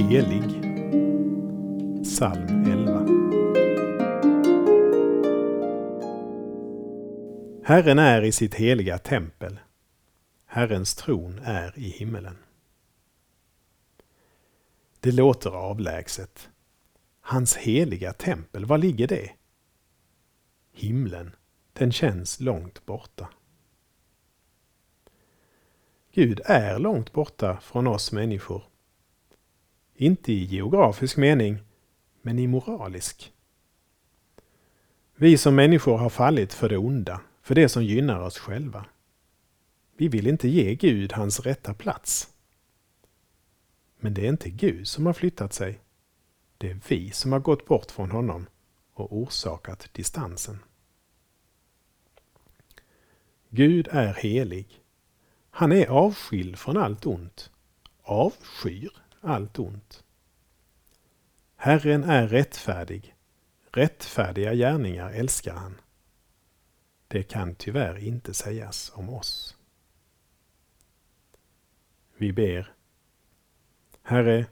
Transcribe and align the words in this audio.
Helig. 0.00 0.62
Psalm 2.04 2.64
11. 2.64 3.00
Herren 7.64 7.98
är 7.98 8.22
i 8.22 8.32
sitt 8.32 8.54
heliga 8.54 8.98
tempel. 8.98 9.60
Herrens 10.46 10.94
tron 10.94 11.38
är 11.44 11.78
i 11.78 11.88
himmelen. 11.88 12.38
Det 15.00 15.12
låter 15.12 15.50
avlägset. 15.50 16.48
Hans 17.20 17.56
heliga 17.56 18.12
tempel, 18.12 18.64
var 18.64 18.78
ligger 18.78 19.06
det? 19.06 19.30
Himlen, 20.72 21.36
den 21.72 21.92
känns 21.92 22.40
långt 22.40 22.86
borta. 22.86 23.28
Gud 26.12 26.40
är 26.44 26.78
långt 26.78 27.12
borta 27.12 27.60
från 27.60 27.86
oss 27.86 28.12
människor. 28.12 28.69
Inte 30.00 30.32
i 30.32 30.44
geografisk 30.44 31.16
mening, 31.16 31.58
men 32.22 32.38
i 32.38 32.46
moralisk. 32.46 33.32
Vi 35.14 35.38
som 35.38 35.54
människor 35.54 35.96
har 35.96 36.10
fallit 36.10 36.54
för 36.54 36.68
det 36.68 36.76
onda, 36.76 37.20
för 37.42 37.54
det 37.54 37.68
som 37.68 37.84
gynnar 37.84 38.20
oss 38.20 38.38
själva. 38.38 38.84
Vi 39.96 40.08
vill 40.08 40.26
inte 40.26 40.48
ge 40.48 40.74
Gud 40.74 41.12
hans 41.12 41.40
rätta 41.40 41.74
plats. 41.74 42.28
Men 43.98 44.14
det 44.14 44.24
är 44.24 44.28
inte 44.28 44.50
Gud 44.50 44.88
som 44.88 45.06
har 45.06 45.12
flyttat 45.12 45.52
sig. 45.52 45.80
Det 46.58 46.70
är 46.70 46.80
vi 46.88 47.10
som 47.10 47.32
har 47.32 47.40
gått 47.40 47.66
bort 47.66 47.90
från 47.90 48.10
honom 48.10 48.46
och 48.94 49.16
orsakat 49.16 49.88
distansen. 49.92 50.58
Gud 53.48 53.88
är 53.90 54.14
helig. 54.14 54.82
Han 55.50 55.72
är 55.72 55.86
avskild 55.86 56.58
från 56.58 56.76
allt 56.76 57.06
ont. 57.06 57.50
Avskyr 58.02 58.90
allt 59.20 59.58
ont. 59.58 60.04
Herren 61.56 62.04
är 62.04 62.28
rättfärdig. 62.28 63.14
Rättfärdiga 63.72 64.54
gärningar 64.54 65.10
älskar 65.10 65.54
han. 65.54 65.80
Det 67.08 67.22
kan 67.22 67.54
tyvärr 67.54 67.98
inte 67.98 68.34
sägas 68.34 68.92
om 68.94 69.10
oss. 69.10 69.56
Vi 72.16 72.32
ber. 72.32 72.74
Herre, 74.02 74.46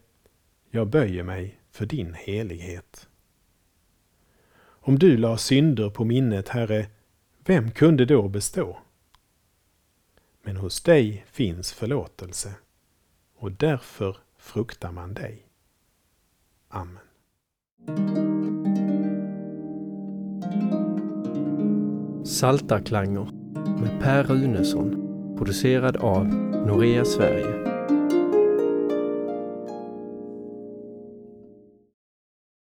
jag 0.70 0.88
böjer 0.88 1.22
mig 1.22 1.60
för 1.70 1.86
din 1.86 2.14
helighet. 2.14 3.08
Om 4.60 4.98
du 4.98 5.16
la 5.16 5.38
synder 5.38 5.90
på 5.90 6.04
minnet, 6.04 6.48
Herre, 6.48 6.86
vem 7.44 7.70
kunde 7.70 8.04
då 8.04 8.28
bestå? 8.28 8.78
Men 10.42 10.56
hos 10.56 10.80
dig 10.80 11.24
finns 11.30 11.72
förlåtelse 11.72 12.54
och 13.34 13.52
därför 13.52 14.16
fruktar 14.38 14.92
man 14.92 15.14
dig. 15.14 15.46
Amen. 16.68 16.98
Saltarklanger 22.24 23.28
med 23.80 24.00
Per 24.00 24.24
Runesson 24.24 25.08
producerad 25.38 25.96
av 25.96 26.26
Norea 26.66 27.04
Sverige 27.04 27.77